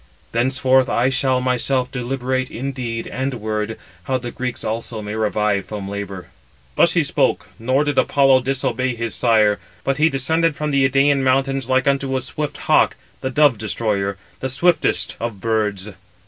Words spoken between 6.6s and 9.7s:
Thus he spoke, nor did Apollo disobey his sire,